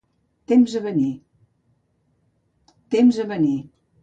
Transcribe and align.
Temps 0.51 0.71
a 0.79 0.81
venir. 0.85 1.11